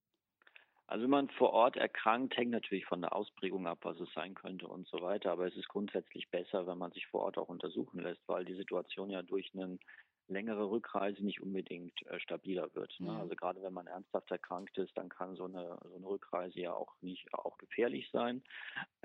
Also 0.86 1.04
wenn 1.04 1.10
man 1.10 1.30
vor 1.30 1.52
Ort 1.52 1.76
erkrankt, 1.76 2.36
hängt 2.36 2.50
natürlich 2.50 2.84
von 2.84 3.00
der 3.00 3.14
Ausprägung 3.14 3.66
ab, 3.66 3.78
was 3.82 4.00
es 4.00 4.12
sein 4.12 4.34
könnte 4.34 4.66
und 4.66 4.88
so 4.88 5.00
weiter. 5.00 5.30
Aber 5.30 5.46
es 5.46 5.56
ist 5.56 5.68
grundsätzlich 5.68 6.28
besser, 6.30 6.66
wenn 6.66 6.78
man 6.78 6.90
sich 6.90 7.06
vor 7.06 7.22
Ort 7.22 7.38
auch 7.38 7.48
untersuchen 7.48 8.00
lässt, 8.00 8.22
weil 8.26 8.44
die 8.44 8.56
Situation 8.56 9.08
ja 9.10 9.22
durch 9.22 9.52
einen 9.54 9.78
längere 10.30 10.70
Rückreise 10.70 11.24
nicht 11.24 11.42
unbedingt 11.42 12.00
äh, 12.06 12.18
stabiler 12.20 12.74
wird. 12.74 12.98
Ne? 13.00 13.12
Also 13.12 13.34
gerade 13.34 13.62
wenn 13.62 13.72
man 13.72 13.86
ernsthaft 13.86 14.30
erkrankt 14.30 14.78
ist, 14.78 14.96
dann 14.96 15.08
kann 15.08 15.36
so 15.36 15.44
eine, 15.44 15.78
so 15.82 15.96
eine 15.96 16.06
Rückreise 16.06 16.60
ja 16.60 16.72
auch 16.72 16.94
nicht 17.02 17.32
auch 17.34 17.58
gefährlich 17.58 18.08
sein. 18.12 18.42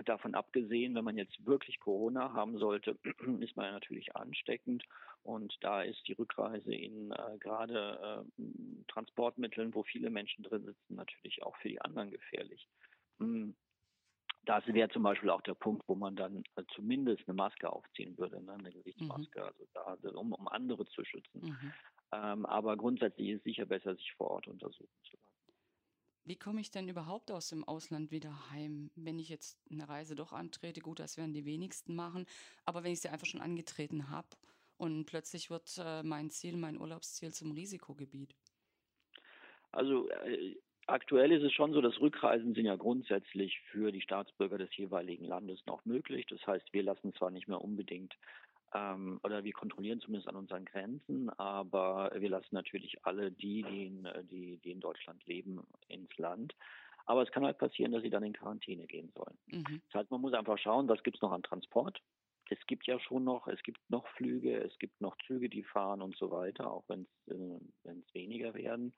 Davon 0.05 0.35
abgesehen, 0.35 0.95
wenn 0.95 1.03
man 1.03 1.17
jetzt 1.17 1.45
wirklich 1.45 1.79
Corona 1.79 2.33
haben 2.33 2.57
sollte, 2.57 2.97
ist 3.39 3.55
man 3.55 3.65
ja 3.65 3.71
natürlich 3.71 4.15
ansteckend 4.15 4.83
und 5.23 5.55
da 5.61 5.81
ist 5.81 6.07
die 6.07 6.13
Rückreise 6.13 6.73
in 6.73 7.11
äh, 7.11 7.37
gerade 7.39 8.25
äh, 8.37 8.43
Transportmitteln, 8.87 9.73
wo 9.73 9.83
viele 9.83 10.09
Menschen 10.09 10.43
drin 10.43 10.63
sitzen, 10.63 10.95
natürlich 10.95 11.43
auch 11.43 11.55
für 11.57 11.69
die 11.69 11.81
anderen 11.81 12.11
gefährlich. 12.11 12.67
Mhm 13.17 13.55
das 14.45 14.65
wäre 14.67 14.89
zum 14.89 15.03
Beispiel 15.03 15.29
auch 15.29 15.41
der 15.41 15.53
Punkt, 15.53 15.87
wo 15.87 15.95
man 15.95 16.15
dann 16.15 16.43
äh, 16.55 16.63
zumindest 16.75 17.27
eine 17.27 17.35
Maske 17.35 17.71
aufziehen 17.71 18.17
würde, 18.17 18.41
ne? 18.43 18.53
eine 18.53 18.71
Gesichtsmaske, 18.71 19.39
mhm. 19.39 19.45
also 19.45 19.65
da, 19.73 20.09
um, 20.17 20.33
um 20.33 20.47
andere 20.47 20.85
zu 20.85 21.03
schützen. 21.03 21.41
Mhm. 21.41 21.73
Ähm, 22.11 22.45
aber 22.45 22.77
grundsätzlich 22.77 23.29
ist 23.29 23.37
es 23.39 23.43
sicher 23.43 23.65
besser, 23.65 23.95
sich 23.95 24.13
vor 24.13 24.31
Ort 24.31 24.47
untersuchen 24.47 24.89
zu 25.03 25.17
lassen. 25.17 25.35
Wie 26.27 26.37
komme 26.37 26.59
ich 26.59 26.71
denn 26.71 26.87
überhaupt 26.87 27.29
aus 27.29 27.49
dem 27.49 27.63
Ausland 27.63 28.09
wieder 28.09 28.49
heim, 28.49 28.89
wenn 28.95 29.19
ich 29.19 29.29
jetzt 29.29 29.59
eine 29.69 29.87
Reise 29.87 30.15
doch 30.15 30.33
antrete? 30.33 30.81
Gut, 30.81 30.99
das 30.99 31.17
werden 31.17 31.33
die 31.33 31.45
wenigsten 31.45 31.93
machen, 31.93 32.25
aber 32.65 32.83
wenn 32.83 32.93
ich 32.93 33.01
sie 33.01 33.09
einfach 33.09 33.27
schon 33.27 33.41
angetreten 33.41 34.09
habe 34.09 34.29
und 34.77 35.05
plötzlich 35.05 35.51
wird 35.51 35.77
äh, 35.77 36.01
mein 36.01 36.31
Ziel, 36.31 36.57
mein 36.57 36.79
Urlaubsziel 36.79 37.31
zum 37.31 37.51
Risikogebiet. 37.51 38.35
Also 39.71 40.09
äh, 40.09 40.55
Aktuell 40.87 41.31
ist 41.31 41.43
es 41.43 41.51
schon 41.53 41.73
so, 41.73 41.81
dass 41.81 41.99
Rückreisen 41.99 42.53
sind 42.53 42.65
ja 42.65 42.75
grundsätzlich 42.75 43.59
für 43.71 43.91
die 43.91 44.01
Staatsbürger 44.01 44.59
des 44.59 44.75
jeweiligen 44.77 45.25
Landes 45.25 45.65
noch 45.65 45.83
möglich. 45.85 46.27
Das 46.29 46.45
heißt, 46.45 46.73
wir 46.73 46.83
lassen 46.83 47.13
zwar 47.15 47.31
nicht 47.31 47.47
mehr 47.47 47.61
unbedingt 47.61 48.15
ähm, 48.73 49.19
oder 49.23 49.43
wir 49.43 49.53
kontrollieren 49.53 49.99
zumindest 49.99 50.27
an 50.27 50.35
unseren 50.35 50.65
Grenzen, 50.65 51.29
aber 51.31 52.11
wir 52.15 52.29
lassen 52.29 52.53
natürlich 52.53 53.03
alle 53.03 53.31
die, 53.31 53.63
die 53.63 53.87
in, 53.87 54.07
die, 54.29 54.57
die 54.57 54.71
in 54.71 54.79
Deutschland 54.79 55.25
leben, 55.25 55.65
ins 55.87 56.15
Land. 56.17 56.53
Aber 57.07 57.23
es 57.23 57.31
kann 57.31 57.45
halt 57.45 57.57
passieren, 57.57 57.91
dass 57.91 58.01
sie 58.01 58.09
dann 58.09 58.23
in 58.23 58.33
Quarantäne 58.33 58.85
gehen 58.85 59.11
sollen. 59.15 59.37
Mhm. 59.47 59.81
Das 59.91 60.01
heißt, 60.01 60.11
man 60.11 60.21
muss 60.21 60.33
einfach 60.33 60.57
schauen, 60.57 60.87
was 60.87 61.01
gibt 61.03 61.17
es 61.17 61.21
noch 61.21 61.31
an 61.31 61.43
Transport. 61.43 62.01
Es 62.49 62.59
gibt 62.67 62.85
ja 62.85 62.99
schon 62.99 63.23
noch, 63.23 63.47
es 63.47 63.61
gibt 63.63 63.79
noch 63.89 64.07
Flüge, 64.09 64.57
es 64.57 64.77
gibt 64.77 65.01
noch 65.01 65.17
Züge, 65.25 65.49
die 65.49 65.63
fahren 65.63 66.01
und 66.01 66.15
so 66.15 66.29
weiter, 66.29 66.71
auch 66.71 66.83
wenn 66.87 67.07
es 67.25 67.35
äh, 67.35 68.13
weniger 68.13 68.53
werden. 68.53 68.93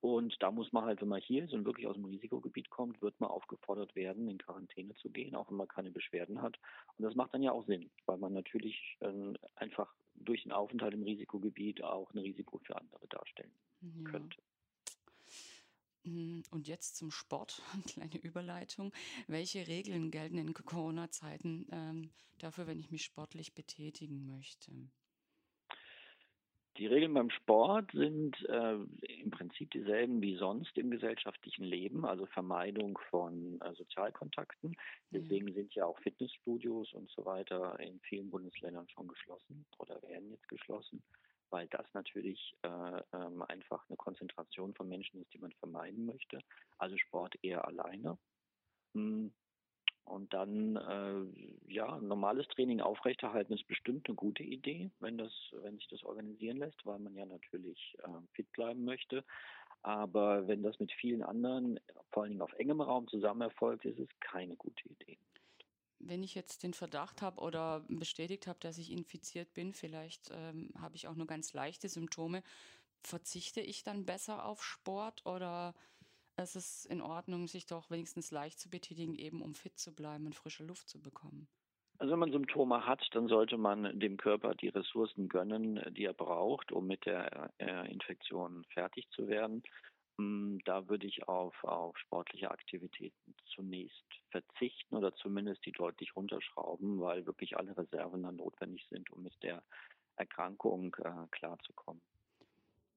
Und 0.00 0.42
da 0.42 0.50
muss 0.50 0.72
man 0.72 0.84
halt, 0.84 1.00
wenn 1.02 1.08
man 1.08 1.20
hier 1.20 1.44
ist 1.44 1.52
und 1.52 1.66
wirklich 1.66 1.86
aus 1.86 1.96
dem 1.96 2.06
Risikogebiet 2.06 2.70
kommt, 2.70 3.02
wird 3.02 3.20
man 3.20 3.30
aufgefordert 3.30 3.94
werden, 3.94 4.28
in 4.28 4.38
Quarantäne 4.38 4.94
zu 4.94 5.10
gehen, 5.10 5.34
auch 5.34 5.50
wenn 5.50 5.58
man 5.58 5.68
keine 5.68 5.90
Beschwerden 5.90 6.40
hat. 6.40 6.58
Und 6.96 7.04
das 7.04 7.14
macht 7.14 7.34
dann 7.34 7.42
ja 7.42 7.52
auch 7.52 7.66
Sinn, 7.66 7.90
weil 8.06 8.16
man 8.16 8.32
natürlich 8.32 8.96
äh, 9.00 9.34
einfach 9.56 9.92
durch 10.14 10.42
den 10.44 10.52
Aufenthalt 10.52 10.94
im 10.94 11.02
Risikogebiet 11.02 11.82
auch 11.82 12.12
ein 12.14 12.18
Risiko 12.18 12.58
für 12.58 12.76
andere 12.76 13.06
darstellen 13.08 13.52
ja. 13.82 14.10
könnte. 14.10 14.38
Hm, 16.04 16.42
und 16.50 16.66
jetzt 16.66 16.96
zum 16.96 17.10
Sport, 17.10 17.60
eine 17.74 17.82
kleine 17.82 18.18
Überleitung. 18.22 18.92
Welche 19.26 19.66
Regeln 19.66 20.10
gelten 20.10 20.38
in 20.38 20.54
Corona-Zeiten 20.54 21.66
ähm, 21.70 22.10
dafür, 22.38 22.66
wenn 22.66 22.80
ich 22.80 22.90
mich 22.90 23.04
sportlich 23.04 23.54
betätigen 23.54 24.26
möchte? 24.26 24.72
Die 26.80 26.86
Regeln 26.86 27.12
beim 27.12 27.28
Sport 27.28 27.90
sind 27.92 28.42
äh, 28.48 28.72
im 28.72 29.30
Prinzip 29.30 29.70
dieselben 29.70 30.22
wie 30.22 30.36
sonst 30.36 30.78
im 30.78 30.90
gesellschaftlichen 30.90 31.62
Leben, 31.62 32.06
also 32.06 32.24
Vermeidung 32.24 32.98
von 33.10 33.60
äh, 33.60 33.74
Sozialkontakten. 33.74 34.74
Deswegen 35.10 35.48
ja. 35.48 35.54
sind 35.56 35.74
ja 35.74 35.84
auch 35.84 35.98
Fitnessstudios 35.98 36.94
und 36.94 37.10
so 37.10 37.26
weiter 37.26 37.78
in 37.80 38.00
vielen 38.00 38.30
Bundesländern 38.30 38.88
schon 38.88 39.08
geschlossen 39.08 39.66
oder 39.76 40.00
werden 40.04 40.30
jetzt 40.30 40.48
geschlossen, 40.48 41.02
weil 41.50 41.68
das 41.68 41.84
natürlich 41.92 42.56
äh, 42.62 43.02
ähm, 43.12 43.42
einfach 43.42 43.86
eine 43.90 43.98
Konzentration 43.98 44.72
von 44.72 44.88
Menschen 44.88 45.20
ist, 45.20 45.34
die 45.34 45.38
man 45.38 45.52
vermeiden 45.52 46.06
möchte. 46.06 46.38
Also 46.78 46.96
Sport 46.96 47.34
eher 47.42 47.68
alleine. 47.68 48.16
Hm. 48.94 49.30
Und 50.10 50.34
dann, 50.34 50.74
äh, 50.74 51.72
ja, 51.72 52.00
normales 52.00 52.48
Training 52.48 52.80
aufrechterhalten 52.80 53.52
ist 53.52 53.68
bestimmt 53.68 54.08
eine 54.08 54.16
gute 54.16 54.42
Idee, 54.42 54.90
wenn 54.98 55.16
das, 55.16 55.32
wenn 55.62 55.76
sich 55.76 55.86
das 55.86 56.02
organisieren 56.02 56.56
lässt, 56.56 56.84
weil 56.84 56.98
man 56.98 57.14
ja 57.14 57.24
natürlich 57.24 57.96
äh, 58.02 58.08
fit 58.34 58.50
bleiben 58.52 58.84
möchte. 58.84 59.24
Aber 59.82 60.48
wenn 60.48 60.64
das 60.64 60.80
mit 60.80 60.90
vielen 60.92 61.22
anderen, 61.22 61.78
vor 62.10 62.24
allen 62.24 62.30
Dingen 62.30 62.42
auf 62.42 62.52
engem 62.54 62.80
Raum 62.80 63.06
zusammen 63.06 63.42
erfolgt, 63.42 63.84
ist 63.84 64.00
es 64.00 64.08
keine 64.18 64.56
gute 64.56 64.88
Idee. 64.88 65.16
Wenn 66.00 66.24
ich 66.24 66.34
jetzt 66.34 66.64
den 66.64 66.74
Verdacht 66.74 67.22
habe 67.22 67.40
oder 67.40 67.84
bestätigt 67.88 68.48
habe, 68.48 68.58
dass 68.58 68.78
ich 68.78 68.90
infiziert 68.90 69.54
bin, 69.54 69.72
vielleicht 69.72 70.30
ähm, 70.32 70.70
habe 70.80 70.96
ich 70.96 71.06
auch 71.06 71.14
nur 71.14 71.28
ganz 71.28 71.52
leichte 71.52 71.88
Symptome, 71.88 72.42
verzichte 73.02 73.60
ich 73.60 73.84
dann 73.84 74.06
besser 74.06 74.44
auf 74.44 74.64
Sport 74.64 75.24
oder 75.24 75.74
ist 76.42 76.56
es 76.56 76.84
in 76.84 77.00
Ordnung, 77.00 77.46
sich 77.46 77.66
doch 77.66 77.90
wenigstens 77.90 78.30
leicht 78.30 78.58
zu 78.58 78.70
betätigen, 78.70 79.14
eben 79.14 79.42
um 79.42 79.54
fit 79.54 79.78
zu 79.78 79.94
bleiben 79.94 80.26
und 80.26 80.34
frische 80.34 80.64
Luft 80.64 80.88
zu 80.88 81.00
bekommen? 81.00 81.48
Also 81.98 82.12
wenn 82.12 82.18
man 82.20 82.32
Symptome 82.32 82.86
hat, 82.86 83.06
dann 83.12 83.28
sollte 83.28 83.58
man 83.58 84.00
dem 84.00 84.16
Körper 84.16 84.54
die 84.54 84.68
Ressourcen 84.68 85.28
gönnen, 85.28 85.82
die 85.94 86.04
er 86.04 86.14
braucht, 86.14 86.72
um 86.72 86.86
mit 86.86 87.04
der 87.04 87.52
äh, 87.58 87.90
Infektion 87.92 88.64
fertig 88.72 89.06
zu 89.10 89.28
werden. 89.28 89.62
Hm, 90.18 90.60
da 90.64 90.88
würde 90.88 91.06
ich 91.06 91.28
auf, 91.28 91.62
auf 91.62 91.98
sportliche 91.98 92.50
Aktivitäten 92.50 93.34
zunächst 93.54 94.04
verzichten 94.30 94.96
oder 94.96 95.14
zumindest 95.14 95.64
die 95.66 95.72
deutlich 95.72 96.16
runterschrauben, 96.16 97.00
weil 97.00 97.26
wirklich 97.26 97.58
alle 97.58 97.76
Reserven 97.76 98.22
dann 98.22 98.36
notwendig 98.36 98.86
sind, 98.88 99.10
um 99.10 99.22
mit 99.22 99.34
der 99.42 99.62
Erkrankung 100.16 100.96
äh, 101.04 101.26
klarzukommen. 101.30 102.00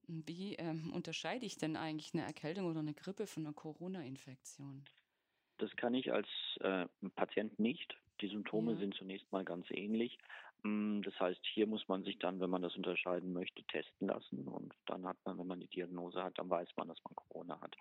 Wie 0.08 0.56
ähm, 0.56 0.92
unterscheide 0.94 1.46
ich 1.46 1.58
denn 1.58 1.76
eigentlich 1.76 2.14
eine 2.14 2.24
Erkältung 2.24 2.66
oder 2.66 2.80
eine 2.80 2.94
Grippe 2.94 3.28
von 3.28 3.46
einer 3.46 3.54
Corona-Infektion? 3.54 4.84
Das 5.58 5.76
kann 5.76 5.94
ich 5.94 6.12
als 6.12 6.28
äh, 6.60 6.86
Patient 7.16 7.58
nicht. 7.60 7.96
Die 8.22 8.28
Symptome 8.28 8.74
ja. 8.74 8.80
sind 8.80 8.96
zunächst 8.96 9.32
mal 9.32 9.46
ganz 9.46 9.66
ähnlich. 9.70 10.18
Mm, 10.64 11.02
das 11.02 11.18
heißt, 11.20 11.40
hier 11.54 11.68
muss 11.68 11.88
man 11.88 12.04
sich 12.04 12.20
dann, 12.20 12.40
wenn 12.40 12.50
man 12.50 12.62
das 12.62 12.76
unterscheiden 12.76 13.34
möchte, 13.34 13.64
testen 13.64 14.08
lassen. 14.08 14.48
Und 14.48 14.74
dann 14.86 15.06
hat 15.06 15.18
man, 15.26 15.38
wenn 15.38 15.48
man 15.48 15.60
die 15.60 15.68
Diagnose 15.68 16.24
hat, 16.24 16.38
dann 16.38 16.50
weiß 16.50 16.70
man, 16.76 16.88
dass 16.88 17.04
man 17.04 17.16
Corona 17.16 17.62
hat. 17.62 17.76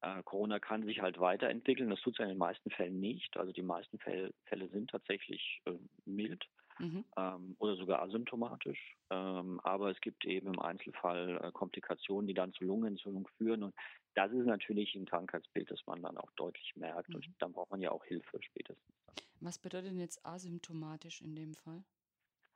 Äh, 0.00 0.22
Corona 0.22 0.58
kann 0.60 0.84
sich 0.84 1.00
halt 1.00 1.18
weiterentwickeln. 1.18 1.90
Das 1.90 2.00
tut 2.00 2.14
es 2.14 2.18
ja 2.18 2.24
in 2.24 2.30
den 2.30 2.38
meisten 2.38 2.70
Fällen 2.70 3.00
nicht. 3.00 3.36
Also 3.36 3.52
die 3.52 3.62
meisten 3.62 3.98
Fälle, 3.98 4.32
Fälle 4.44 4.68
sind 4.68 4.90
tatsächlich 4.90 5.60
äh, 5.64 5.72
mild 6.04 6.46
mhm. 6.78 7.04
ähm, 7.16 7.56
oder 7.58 7.76
sogar 7.76 8.02
asymptomatisch. 8.02 8.96
Ähm, 9.10 9.60
aber 9.64 9.90
es 9.90 10.00
gibt 10.00 10.24
eben 10.24 10.48
im 10.54 10.60
Einzelfall 10.60 11.40
äh, 11.42 11.52
Komplikationen, 11.52 12.26
die 12.26 12.34
dann 12.34 12.52
zu 12.52 12.64
Lungenentzündung 12.64 13.28
führen. 13.36 13.62
Und 13.64 13.74
das 14.14 14.32
ist 14.32 14.46
natürlich 14.46 14.94
ein 14.94 15.06
Krankheitsbild, 15.06 15.70
das 15.70 15.80
man 15.86 16.02
dann 16.02 16.16
auch 16.18 16.30
deutlich 16.32 16.74
merkt. 16.76 17.08
Mhm. 17.08 17.16
Und 17.16 17.28
dann 17.38 17.52
braucht 17.52 17.70
man 17.70 17.80
ja 17.80 17.90
auch 17.90 18.04
Hilfe 18.04 18.38
spätestens. 18.42 18.94
Was 19.40 19.58
bedeutet 19.58 19.90
denn 19.90 20.00
jetzt 20.00 20.24
asymptomatisch 20.24 21.20
in 21.20 21.34
dem 21.34 21.54
Fall? 21.54 21.84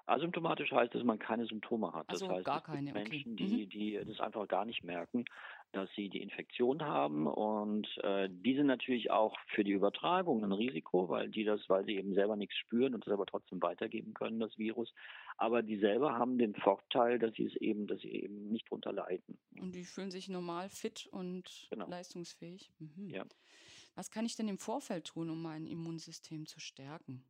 Asymptomatisch 0.06 0.72
heißt, 0.72 0.94
dass 0.94 1.04
man 1.04 1.18
keine 1.18 1.46
Symptome 1.46 1.92
hat. 1.92 2.10
Das 2.10 2.22
also 2.22 2.34
heißt, 2.34 2.44
gar 2.44 2.60
keine. 2.60 2.92
Menschen, 2.92 3.34
okay. 3.34 3.44
die, 3.44 3.64
mhm. 3.64 3.68
die 3.68 4.04
das 4.04 4.20
einfach 4.20 4.48
gar 4.48 4.64
nicht 4.64 4.82
merken, 4.82 5.24
dass 5.72 5.88
sie 5.96 6.08
die 6.08 6.22
Infektion 6.22 6.82
haben 6.82 7.26
und 7.26 7.88
äh, 8.02 8.28
die 8.30 8.54
sind 8.54 8.66
natürlich 8.66 9.10
auch 9.10 9.36
für 9.54 9.64
die 9.64 9.72
Übertragung 9.72 10.44
ein 10.44 10.52
Risiko, 10.52 11.08
weil 11.08 11.28
die 11.28 11.44
das, 11.44 11.60
weil 11.68 11.84
sie 11.84 11.96
eben 11.96 12.14
selber 12.14 12.36
nichts 12.36 12.56
spüren 12.56 12.94
und 12.94 13.06
das 13.06 13.12
aber 13.12 13.26
trotzdem 13.26 13.60
weitergeben 13.62 14.14
können, 14.14 14.38
das 14.38 14.56
Virus. 14.58 14.92
Aber 15.38 15.62
die 15.62 15.78
selber 15.78 16.14
haben 16.18 16.38
den 16.38 16.54
Vorteil, 16.54 17.18
dass 17.18 17.34
sie 17.34 17.46
es 17.46 17.56
eben, 17.56 17.86
dass 17.86 18.00
sie 18.00 18.12
eben 18.12 18.50
nicht 18.50 18.70
drunter 18.70 18.92
leiden. 18.92 19.38
Und 19.58 19.74
die 19.74 19.84
fühlen 19.84 20.10
sich 20.10 20.28
normal 20.28 20.68
fit 20.68 21.08
und 21.10 21.66
genau. 21.70 21.88
leistungsfähig. 21.88 22.70
Mhm. 22.78 23.08
Ja. 23.08 23.24
Was 23.94 24.10
kann 24.10 24.24
ich 24.24 24.36
denn 24.36 24.48
im 24.48 24.58
Vorfeld 24.58 25.06
tun, 25.06 25.30
um 25.30 25.42
mein 25.42 25.66
Immunsystem 25.66 26.46
zu 26.46 26.60
stärken? 26.60 27.24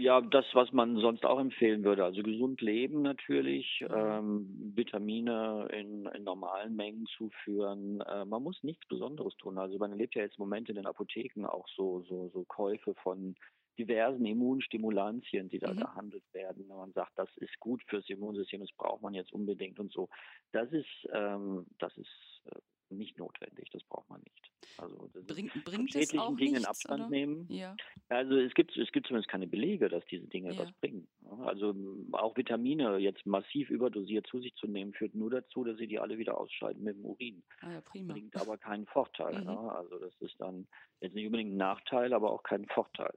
Ja, 0.00 0.22
das, 0.22 0.46
was 0.54 0.72
man 0.72 0.96
sonst 0.96 1.26
auch 1.26 1.38
empfehlen 1.38 1.84
würde. 1.84 2.04
Also 2.04 2.22
gesund 2.22 2.62
leben 2.62 3.02
natürlich, 3.02 3.84
ähm, 3.94 4.72
Vitamine 4.74 5.68
in, 5.72 6.06
in, 6.06 6.24
normalen 6.24 6.74
Mengen 6.74 7.04
zuführen. 7.18 8.00
Äh, 8.00 8.24
man 8.24 8.42
muss 8.42 8.62
nichts 8.62 8.86
Besonderes 8.88 9.36
tun. 9.36 9.58
Also 9.58 9.76
man 9.76 9.90
erlebt 9.90 10.14
ja 10.14 10.22
jetzt 10.22 10.38
im 10.38 10.44
Moment 10.44 10.70
in 10.70 10.76
den 10.76 10.86
Apotheken 10.86 11.44
auch 11.44 11.68
so, 11.76 12.02
so, 12.08 12.30
so 12.32 12.44
Käufe 12.44 12.94
von 13.02 13.34
diversen 13.78 14.24
Immunstimulantien, 14.24 15.50
die 15.50 15.58
da 15.58 15.74
mhm. 15.74 15.80
gehandelt 15.80 16.24
werden. 16.32 16.66
Man 16.68 16.92
sagt, 16.92 17.12
das 17.16 17.28
ist 17.36 17.60
gut 17.60 17.82
fürs 17.86 18.08
Immunsystem, 18.08 18.60
das 18.60 18.72
braucht 18.72 19.02
man 19.02 19.12
jetzt 19.12 19.34
unbedingt 19.34 19.78
und 19.78 19.92
so. 19.92 20.08
Das 20.52 20.72
ist, 20.72 21.08
ähm, 21.12 21.66
das 21.78 21.94
ist 21.98 22.42
äh, 22.46 22.58
nicht 22.90 23.18
notwendig, 23.18 23.70
das 23.70 23.82
braucht 23.84 24.08
man 24.08 24.20
nicht. 24.20 24.50
Also 24.78 25.08
das 25.14 25.26
Bring, 25.26 25.50
bringt 25.64 25.94
es 25.94 26.16
auch 26.16 26.36
Dingen 26.36 26.52
nichts, 26.54 26.68
Abstand 26.68 27.00
oder? 27.00 27.10
nehmen. 27.10 27.46
Ja. 27.48 27.76
Also 28.08 28.36
es 28.36 28.54
gibt 28.54 28.76
es 28.76 28.90
gibt 28.92 29.06
zumindest 29.06 29.30
keine 29.30 29.46
Belege, 29.46 29.88
dass 29.88 30.04
diese 30.06 30.26
Dinge 30.26 30.52
ja. 30.52 30.58
was 30.58 30.72
bringen. 30.72 31.08
Also 31.44 31.74
auch 32.12 32.36
Vitamine 32.36 32.98
jetzt 32.98 33.24
massiv 33.26 33.70
überdosiert 33.70 34.26
zu 34.26 34.40
sich 34.40 34.54
zu 34.56 34.66
nehmen, 34.66 34.92
führt 34.92 35.14
nur 35.14 35.30
dazu, 35.30 35.64
dass 35.64 35.78
sie 35.78 35.86
die 35.86 35.98
alle 35.98 36.18
wieder 36.18 36.38
ausscheiden 36.38 36.82
mit 36.82 36.96
dem 36.96 37.04
Urin. 37.04 37.42
Ah 37.60 37.72
ja, 37.72 37.80
prima. 37.80 38.12
Bringt 38.12 38.36
aber 38.36 38.58
keinen 38.58 38.86
Vorteil. 38.86 39.40
Mhm. 39.40 39.46
Ne? 39.46 39.72
Also 39.72 39.98
das 39.98 40.14
ist 40.20 40.34
dann 40.38 40.66
jetzt 41.00 41.14
nicht 41.14 41.26
unbedingt 41.26 41.52
ein 41.52 41.56
Nachteil, 41.56 42.12
aber 42.12 42.32
auch 42.32 42.42
kein 42.42 42.66
Vorteil. 42.66 43.12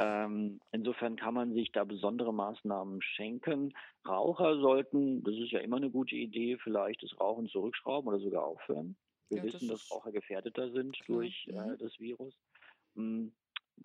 Ähm, 0.00 0.60
insofern 0.70 1.16
kann 1.16 1.34
man 1.34 1.54
sich 1.54 1.72
da 1.72 1.84
besondere 1.84 2.32
Maßnahmen 2.32 3.02
schenken. 3.02 3.74
Raucher 4.06 4.60
sollten, 4.60 5.24
das 5.24 5.34
ist 5.34 5.50
ja 5.50 5.58
immer 5.58 5.76
eine 5.76 5.90
gute 5.90 6.14
Idee, 6.14 6.56
vielleicht 6.62 7.02
das 7.02 7.18
Rauchen 7.18 7.48
zurückschrauben 7.48 8.08
oder 8.08 8.20
sogar 8.20 8.44
aufhören. 8.44 8.96
Wir 9.28 9.38
ja, 9.38 9.44
wissen, 9.44 9.68
das 9.68 9.80
dass 9.80 9.90
Raucher 9.90 10.12
gefährdeter 10.12 10.70
sind 10.70 10.98
klar. 11.00 11.18
durch 11.18 11.46
äh, 11.48 11.52
mhm. 11.52 11.78
das 11.78 11.98
Virus. 11.98 12.34
Mhm. 12.94 13.32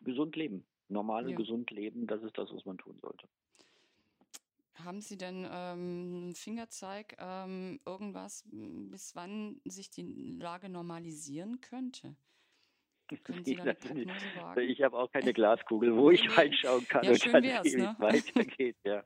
Gesund 0.04 0.36
leben, 0.36 0.66
normal 0.88 1.30
ja. 1.30 1.36
gesund 1.36 1.70
leben, 1.70 2.08
das 2.08 2.24
ist 2.24 2.38
das, 2.38 2.52
was 2.52 2.66
man 2.66 2.78
tun 2.78 2.98
sollte. 3.00 3.28
Haben 4.76 5.02
Sie 5.02 5.18
denn 5.18 5.48
ähm, 5.50 6.34
Fingerzeig, 6.36 7.16
ähm, 7.20 7.80
irgendwas, 7.86 8.44
bis 8.52 9.16
wann 9.16 9.62
sich 9.66 9.92
die 9.92 10.02
Lage 10.40 10.68
normalisieren 10.68 11.62
könnte? 11.62 12.16
Ich 14.58 14.82
habe 14.82 14.98
auch 14.98 15.12
keine 15.12 15.34
Glaskugel, 15.34 15.96
wo 15.96 16.12
ich 16.12 16.38
reinschauen 16.38 16.88
kann 16.88 17.04
ja, 17.04 17.12
und 17.12 17.22
kann 17.24 17.44
wie 17.44 17.76
ne? 17.76 17.96
es 17.96 18.00
weitergeht. 18.00 18.78
Ja. 18.84 19.04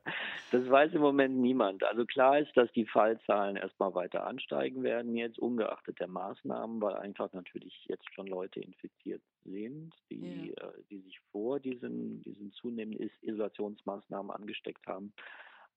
Das 0.50 0.68
weiß 0.68 0.92
im 0.92 1.00
Moment 1.00 1.36
niemand. 1.36 1.84
Also 1.84 2.04
klar 2.06 2.38
ist, 2.38 2.56
dass 2.56 2.70
die 2.72 2.86
Fallzahlen 2.86 3.56
erstmal 3.56 3.94
weiter 3.94 4.26
ansteigen 4.26 4.82
werden 4.82 5.16
jetzt, 5.16 5.38
ungeachtet 5.38 6.00
der 6.00 6.08
Maßnahmen, 6.08 6.80
weil 6.80 6.94
einfach 6.96 7.32
natürlich 7.32 7.74
jetzt 7.88 8.12
schon 8.14 8.26
Leute 8.26 8.60
infiziert 8.60 9.22
sind, 9.44 9.92
die, 10.10 10.52
ja. 10.56 10.68
äh, 10.68 10.72
die 10.90 11.00
sich 11.00 11.18
vor 11.32 11.60
diesen, 11.60 12.22
diesen 12.22 12.52
zunehmenden 12.52 13.10
Isolationsmaßnahmen 13.22 14.30
angesteckt 14.30 14.86
haben. 14.86 15.12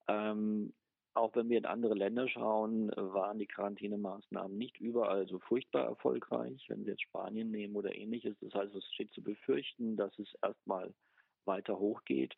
Ähm, 0.08 0.72
auch 1.14 1.34
wenn 1.34 1.48
wir 1.48 1.58
in 1.58 1.66
andere 1.66 1.94
Länder 1.94 2.28
schauen, 2.28 2.90
waren 2.96 3.38
die 3.38 3.46
Quarantänemaßnahmen 3.46 4.56
nicht 4.56 4.78
überall 4.78 5.26
so 5.26 5.38
furchtbar 5.40 5.84
erfolgreich. 5.84 6.64
Wenn 6.68 6.84
Sie 6.84 6.90
jetzt 6.90 7.02
Spanien 7.02 7.50
nehmen 7.50 7.76
oder 7.76 7.94
ähnliches, 7.94 8.36
das 8.40 8.54
heißt, 8.54 8.74
es 8.74 8.84
steht 8.94 9.12
zu 9.12 9.22
befürchten, 9.22 9.96
dass 9.96 10.18
es 10.18 10.28
erstmal 10.42 10.94
weiter 11.44 11.78
hochgeht. 11.78 12.34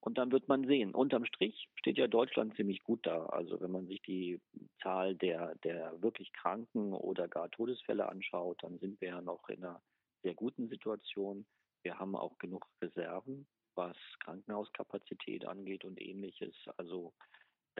Und 0.00 0.16
dann 0.16 0.32
wird 0.32 0.48
man 0.48 0.66
sehen. 0.66 0.94
Unterm 0.94 1.26
Strich 1.26 1.68
steht 1.76 1.98
ja 1.98 2.06
Deutschland 2.08 2.56
ziemlich 2.56 2.82
gut 2.82 3.06
da. 3.06 3.26
Also 3.26 3.60
wenn 3.60 3.70
man 3.70 3.86
sich 3.86 4.00
die 4.02 4.40
Zahl 4.82 5.14
der, 5.14 5.54
der 5.56 6.00
wirklich 6.02 6.32
Kranken 6.32 6.94
oder 6.94 7.28
gar 7.28 7.50
Todesfälle 7.50 8.08
anschaut, 8.08 8.62
dann 8.62 8.78
sind 8.78 9.00
wir 9.00 9.08
ja 9.08 9.20
noch 9.20 9.48
in 9.50 9.62
einer 9.62 9.82
sehr 10.22 10.34
guten 10.34 10.68
Situation. 10.68 11.46
Wir 11.82 11.98
haben 11.98 12.16
auch 12.16 12.38
genug 12.38 12.66
Reserven, 12.80 13.46
was 13.74 13.96
Krankenhauskapazität 14.20 15.44
angeht 15.44 15.84
und 15.84 16.00
ähnliches. 16.00 16.54
Also 16.78 17.12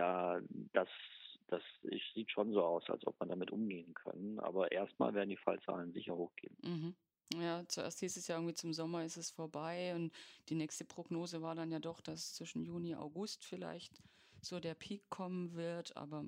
da, 0.01 0.41
das, 0.73 0.89
das 1.49 1.63
sieht 2.15 2.31
schon 2.31 2.53
so 2.53 2.63
aus, 2.63 2.89
als 2.89 3.07
ob 3.07 3.19
man 3.21 3.29
damit 3.29 3.51
umgehen 3.51 3.93
kann. 3.95 4.39
Aber 4.41 4.73
erstmal 4.73 5.13
werden 5.15 5.29
die 5.29 5.37
Fallzahlen 5.37 5.93
sicher 5.93 6.17
hochgehen. 6.17 6.57
Mhm. 6.63 6.95
Ja, 7.41 7.63
zuerst 7.69 8.01
hieß 8.01 8.17
es 8.17 8.27
ja 8.27 8.37
irgendwie 8.37 8.55
zum 8.55 8.73
Sommer 8.73 9.05
ist 9.05 9.17
es 9.17 9.31
vorbei 9.31 9.95
und 9.95 10.13
die 10.49 10.57
nächste 10.57 10.85
Prognose 10.85 11.43
war 11.43 11.55
dann 11.55 11.71
ja 11.71 11.79
doch, 11.79 12.01
dass 12.01 12.35
zwischen 12.35 12.65
Juni, 12.65 12.97
August 12.97 13.45
vielleicht 13.45 14.03
so 14.41 14.59
der 14.59 14.75
Peak 14.75 15.09
kommen 15.11 15.55
wird, 15.55 15.97
aber 15.97 16.25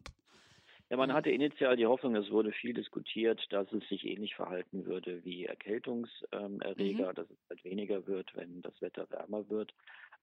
ja, 0.91 0.97
man 0.99 1.13
hatte 1.15 1.31
initial 1.31 1.77
die 1.77 1.87
Hoffnung, 1.87 2.15
es 2.17 2.31
wurde 2.31 2.53
viel 2.53 2.75
diskutiert, 2.75 3.41
dass 3.51 3.73
es 3.73 3.89
sich 3.89 4.05
ähnlich 4.05 4.35
verhalten 4.35 4.85
würde 4.85 5.25
wie 5.25 5.47
Erkältungserreger, 5.47 7.09
mhm. 7.11 7.15
dass 7.15 7.31
es 7.31 7.39
halt 7.49 7.65
weniger 7.65 8.07
wird, 8.07 8.31
wenn 8.37 8.61
das 8.61 8.79
Wetter 8.83 9.09
wärmer 9.11 9.49
wird. 9.49 9.73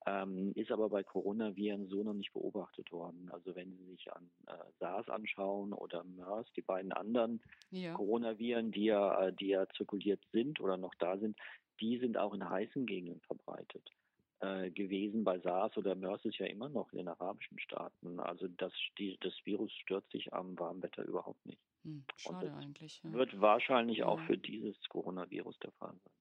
Ähm, 0.05 0.53
ist 0.55 0.71
aber 0.71 0.89
bei 0.89 1.03
Coronaviren 1.03 1.87
so 1.87 2.03
noch 2.03 2.13
nicht 2.13 2.31
beobachtet 2.31 2.91
worden. 2.91 3.29
Also 3.31 3.55
wenn 3.55 3.75
Sie 3.75 3.85
sich 3.91 4.11
an 4.11 4.29
äh, 4.47 4.53
SARS 4.79 5.09
anschauen 5.09 5.73
oder 5.73 6.03
MERS, 6.03 6.47
die 6.55 6.61
beiden 6.61 6.93
anderen 6.93 7.41
ja. 7.71 7.93
Coronaviren, 7.93 8.71
die 8.71 8.85
ja, 8.85 9.27
äh, 9.27 9.33
die 9.33 9.47
ja 9.47 9.67
zirkuliert 9.75 10.21
sind 10.31 10.61
oder 10.61 10.77
noch 10.77 10.95
da 10.95 11.17
sind, 11.17 11.37
die 11.81 11.97
sind 11.97 12.17
auch 12.17 12.33
in 12.33 12.49
heißen 12.49 12.85
Gegenden 12.85 13.19
verbreitet 13.21 13.91
äh, 14.39 14.71
gewesen. 14.71 15.23
Bei 15.23 15.39
SARS 15.39 15.75
oder 15.77 15.95
MERS 15.95 16.23
ist 16.25 16.37
ja 16.37 16.45
immer 16.45 16.69
noch 16.69 16.91
in 16.91 16.99
den 16.99 17.07
arabischen 17.09 17.59
Staaten. 17.59 18.19
Also 18.19 18.47
das, 18.47 18.73
die, 18.97 19.17
das 19.21 19.33
Virus 19.43 19.71
stört 19.73 20.09
sich 20.11 20.33
am 20.33 20.57
warmen 20.57 20.81
Wetter 20.81 21.03
überhaupt 21.03 21.45
nicht. 21.45 21.61
Hm, 21.83 22.03
schade 22.15 22.53
eigentlich. 22.53 23.01
Ja. 23.03 23.11
Wird 23.13 23.39
wahrscheinlich 23.39 23.99
ja. 23.99 24.05
auch 24.05 24.19
für 24.21 24.37
dieses 24.37 24.77
Coronavirus 24.89 25.59
der 25.59 25.71
Fall 25.73 25.93
sein. 25.93 26.13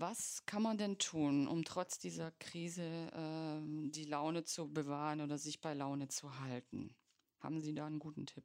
Was 0.00 0.46
kann 0.46 0.62
man 0.62 0.78
denn 0.78 0.98
tun, 0.98 1.48
um 1.48 1.64
trotz 1.64 1.98
dieser 1.98 2.30
Krise 2.38 2.84
äh, 2.84 3.90
die 3.90 4.04
Laune 4.04 4.44
zu 4.44 4.72
bewahren 4.72 5.20
oder 5.20 5.38
sich 5.38 5.60
bei 5.60 5.74
Laune 5.74 6.06
zu 6.06 6.38
halten? 6.38 6.94
Haben 7.40 7.60
Sie 7.60 7.74
da 7.74 7.86
einen 7.86 7.98
guten 7.98 8.24
Tipp? 8.24 8.44